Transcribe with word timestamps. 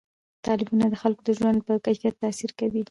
تالابونه 0.45 0.85
د 0.89 0.95
خلکو 1.01 1.21
د 1.27 1.29
ژوند 1.37 1.59
په 1.67 1.73
کیفیت 1.85 2.15
تاثیر 2.23 2.51
کوي. 2.59 2.79